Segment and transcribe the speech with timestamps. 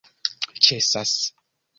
[0.67, 1.13] ĉesas